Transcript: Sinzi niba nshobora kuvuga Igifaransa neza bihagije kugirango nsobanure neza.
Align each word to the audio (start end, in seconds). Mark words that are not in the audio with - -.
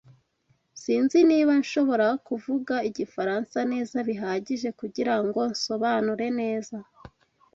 Sinzi 0.81 1.17
niba 1.29 1.51
nshobora 1.61 2.07
kuvuga 2.27 2.75
Igifaransa 2.89 3.57
neza 3.71 3.95
bihagije 4.07 4.69
kugirango 4.79 5.39
nsobanure 5.51 6.27
neza. 6.39 6.77